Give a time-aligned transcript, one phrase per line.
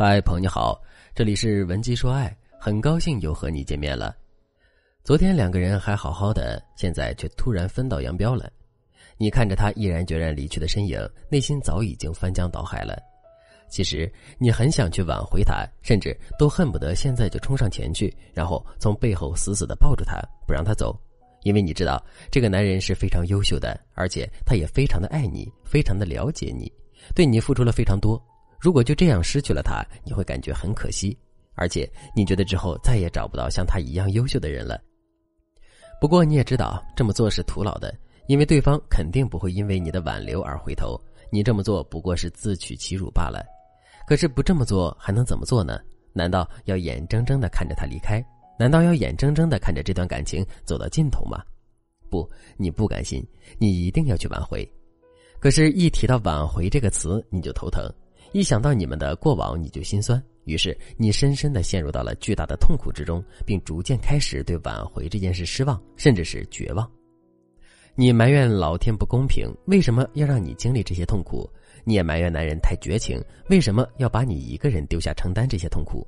[0.00, 0.80] 嗨，朋友你好，
[1.12, 4.14] 这里是文姬说爱，很高兴又和你见面了。
[5.02, 8.48] 昨天两个人还好好的，现在却突然分道扬镳了。
[9.16, 12.96] 你看着他毅然决然离去的身影，内心早已经翻江倒海了。
[13.68, 14.08] 其实
[14.38, 20.96] 你很想去挽回他，甚至都恨不得现在就冲上前去，然后从背后死死的抱住他，不让他走，
[21.42, 26.72] 因为你知道这个男人是非常优秀的，而且他也非常的爱你，非常的了解你，
[27.16, 28.16] 对你付出了非常多。
[28.60, 31.16] 如果就这样失去了他，你会感觉很可惜，
[31.54, 34.80] 而且你觉得之后再也找不到像他一样优秀的人了。
[36.00, 37.94] 不过你也知道这么做是徒劳的，
[38.26, 41.00] 因为对方肯定不会因为你的挽留而回头，
[41.30, 43.44] 你这么做不过是自取其辱罢了。
[44.06, 45.80] 可是不这么做还能怎么做呢？
[46.12, 48.24] 难道要眼睁睁的看着他离开？
[48.58, 51.42] 难道要眼睁睁的看着这段感情走到尽头吗？
[52.10, 53.24] 不，你不甘心，
[53.58, 54.68] 你一定要去挽回。
[55.38, 57.88] 可是，一提到挽回这个词，你就头疼。
[58.32, 66.88] 一想到你们的过往，你就心酸，于是你深深的陷入到了巨大的痛苦之中，并逐渐开始对挽回这件事失望，甚至是绝望。
[67.94, 71.48] 你埋怨老天不公平，为什么要让你经历这些痛苦？
[71.84, 76.06] 你也埋怨男人太绝情，为什么要把你一个人丢下承担这些痛苦？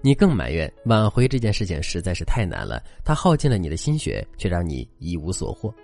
[0.00, 5.74] 你更埋怨挽回这件事情实在是太难了，他耗尽了你的心血，却让你一无所获。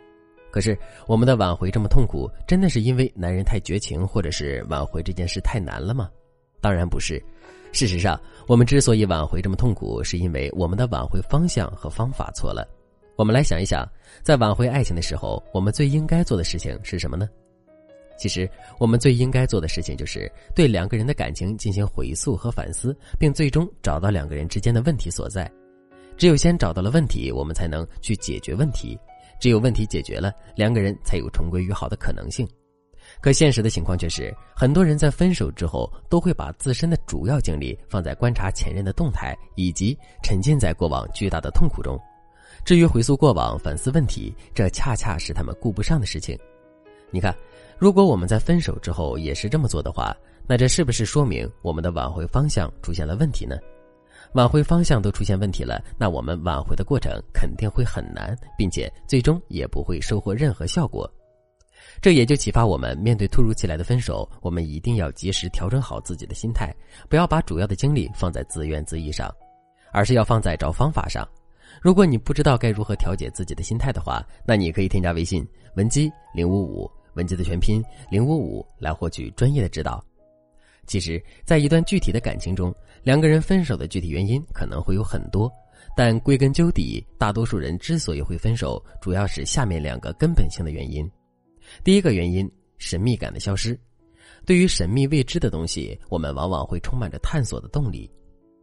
[0.54, 6.08] 可是，我们的挽回这么痛苦，真的是因为男人太绝情，或者是挽回这件事太难了吗？
[6.60, 7.20] 当然不是。
[7.72, 8.16] 事实上，
[8.46, 12.64] 我们之所以挽回这么痛苦，是因为我们的挽回方向和方法错了。
[13.16, 13.84] 我们来想一想，
[14.22, 17.28] 在挽回爱情的时候，我们最应该做的事情是什么呢？
[18.16, 25.50] 其实，我们最应该做的事情就是对两个人的感情进行回溯和反思，并最终找到两个人之间的问题所在。
[26.16, 28.96] 只有先找到了问题，我们才能去解决问题。
[29.44, 32.48] 只有问题解决了，两个人才有重归于好的可能性。
[33.20, 42.00] 可现实的情况却是，很多人在分手之后，都会把自身的主要精力放在观察前任的动态，以及沉浸在过往巨大的痛苦中。
[42.64, 46.38] 至于回溯过往、反思问题，这恰恰是他们顾不上的事情。
[47.10, 47.36] 你看，
[47.76, 50.16] 如果我们在分手之后也是这么做的话，
[50.46, 53.58] 那这是不是说明我们的挽回方向出现了问题呢？
[54.34, 61.08] 挽回方向都出现问题了，那我们挽回的过程肯定会很难，并且最终也不会收获任何效果。
[62.00, 66.74] 这也就启发我们，面对突如其来的分手，我们一定要及时调整好自己的心态，
[67.08, 69.32] 不要把主要的精力放在自怨自艾上，
[69.92, 71.26] 而是要放在找方法上。
[71.80, 75.46] 如果你不知道该如何调节自己的心态的话，那你可以添加微信
[75.76, 77.80] 文姬零五五，文姬的全拼
[78.10, 80.04] 零五五，来获取专业的指导。
[80.86, 85.50] 其实，在一段具体的感情中，两个人分手的具体原因可能会有很多，
[85.96, 91.10] 但归根究底，大多数人之所以会分手，主要是下面两个根本性的原因。
[91.82, 93.78] 第一个原因，神秘感的消失。
[94.46, 98.10] 对于神秘未知的东西，我们往往会充满着探索的动力。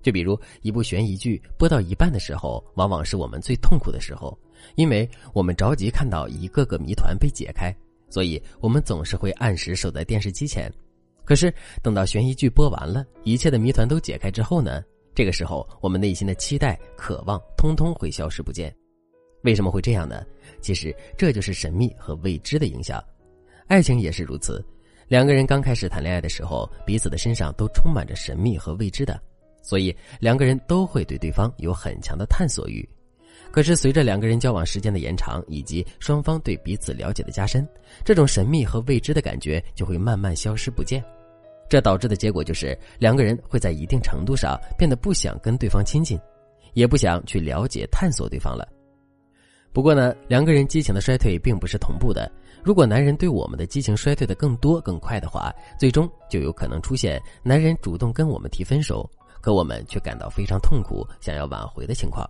[0.04, 4.38] 就比如一部悬疑剧播到一半的时候，往往是我们最痛苦的时候，
[4.76, 7.76] 因为我们着急看到一个个谜团被解开，
[8.10, 10.72] 所以我们总是会按时守在电视机前。
[11.31, 11.50] 可是，
[11.81, 14.84] 等到悬疑剧播完了，一切的谜团都解开之后呢？
[15.16, 18.75] 这个时候，我们内心的期待、渴望，通通会消失不见。
[19.44, 20.25] 为什么会这样呢？
[20.59, 23.02] 其实，这就是神秘和未知的影响。
[23.68, 24.62] 爱情也是如此。
[25.08, 29.18] 两个人刚开始谈恋爱的时候，彼此的身上都充满着神秘和未知的，
[29.62, 32.86] 所以两个人都会对对方有很强的探索欲。
[33.53, 37.66] 可是，随着两个人交往时间的延长，以及双方对彼此了解的加深，
[38.03, 41.02] 这种神秘和未知的感觉就会慢慢消失不见。
[41.72, 46.20] 这导致的结果就是，两个人会在一定程度上变得不想跟对方亲近，
[46.74, 48.68] 也不想去了解、探索对方了。
[49.72, 52.30] 不过呢，两个人激情的衰退并不是同步的。
[52.62, 55.50] 如果男人对我们的激情衰退的更多、更快的话，
[55.80, 62.30] 最终就有可能出现男人主动跟我们提分手，可我们却感到非常痛苦，想要挽回的情况。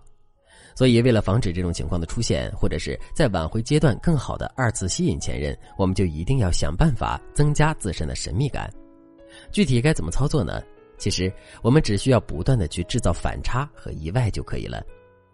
[0.76, 8.72] 所以，为了防止这种情况的出现，或者是在挽回阶段更好的二次吸引前任，我们就一定要想办法增加自身的神秘感。
[9.50, 10.62] 具体该怎么操作呢？
[10.98, 11.32] 其实，
[11.62, 14.84] 我们只需要不断的去制造反差和意外就可以了。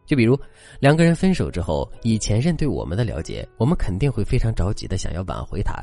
[0.07, 0.39] 就比如，
[0.81, 5.75] 两个人分手之后，以前任对我们的了解，我们肯定会非常着急的想要挽回他。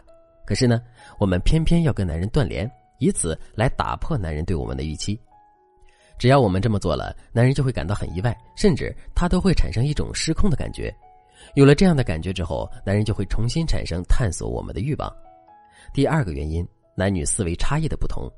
[0.45, 0.81] 可是呢，
[1.19, 5.19] 我们偏偏要跟男人断联，以此来打破男人对我们的预期。
[6.17, 10.91] 只要我们这么做了，男人就会感到很意外，甚至他都会产生一种失控的感觉。
[11.53, 15.13] 有了这样的感觉之后，男人就会重新产生探索我们的欲望。
[15.93, 18.31] 第二个原因，男女思维差异的不同。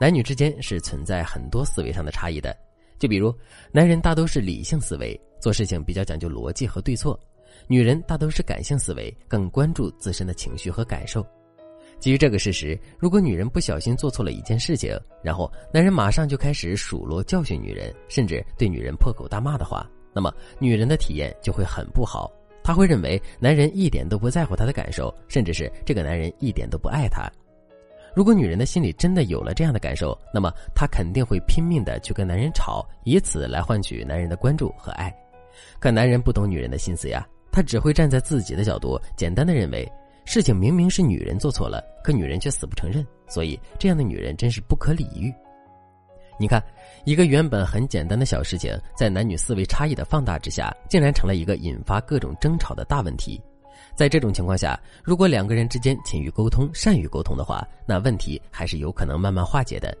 [0.00, 2.56] 男女之间是存在很多思维上的差异的。
[2.98, 3.34] 就比如，
[3.72, 7.18] 男人大都是理性思维，做事情比较讲究逻辑和对错；
[7.66, 11.26] 女人大都是感性思维，更关注自身的情绪和感受。
[11.98, 22.30] 基于这个事实，如果女人不小心做错了一件事情，然后男人马上就开始数落教训女人，甚至对女人破口大骂的话，那么女人的体验就会很不好。
[22.64, 27.28] 她会认为男人一点都不在乎她的感受，甚至是这个男人一点都不爱她。
[28.14, 35.14] 如果女人的心里真的有了这样的感受，那么她肯定会拼命的去跟男人吵，以此来换取男人的关注和爱。
[35.78, 39.90] 可男人不懂女人的心思呀，他只会站在自己的角度，简单的认为。
[40.24, 45.34] 事情明明是女人做错了，可女人却死不承认，所以这样的女人真是不可理喻。
[46.38, 46.62] 你看，
[47.04, 53.42] 一个原本很简单的小事情，在男女思维差异的放大之下，竟然成了一个引发各种争吵的大问题。
[53.94, 59.96] 在这种情况下，如果两个人之间勤于沟通、善于沟通的话，那问题还是有可能慢慢化解的。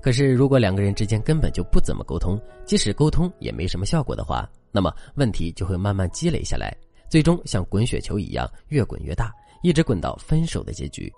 [0.00, 6.76] 可是，如果两个人之间根本就不怎么沟通，即使沟通也没什么效果的话，那么问题就会慢慢积累下来，
[7.08, 9.32] 最终像滚雪球一样越滚越大。
[9.60, 11.12] 一直滚到分手的结局，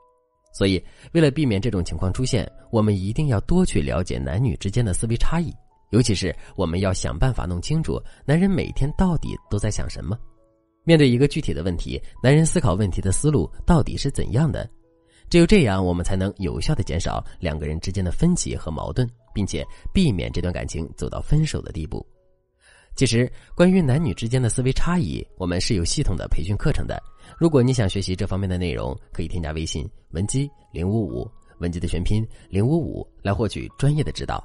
[0.54, 5.52] 所以为了避免这种情况出现，我们一定要多去了解男女之间的思维差异，
[5.90, 10.18] 尤其是我们要想办法弄清楚男人每天到底都在想什么。
[10.90, 14.68] 面对一个具体的问题，男人思考问题的思路到底是怎样的？
[15.28, 19.64] 只有这样，我们才能有效的减少两个人之间的分歧和矛盾，并且
[19.94, 22.04] 避免这段感情走到分手的地步。
[22.96, 27.00] 其实，关于男女之间的思维差异，我们是有系统的培训课程的。
[27.38, 34.44] 如果你想学习这方面的内容，可以添加微信文姬零五五，文姬的全拼零五五，来获取专业的指导。